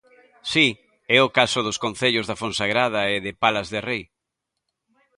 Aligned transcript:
Si, 0.51 0.67
é 1.15 1.19
o 1.27 1.33
caso 1.37 1.59
dos 1.63 1.81
concellos 1.85 2.27
da 2.27 2.39
Fonsagrada 2.41 3.01
e 3.15 3.17
de 3.25 3.31
Palas 3.41 3.67
de 3.73 3.79
Rei. 3.89 4.03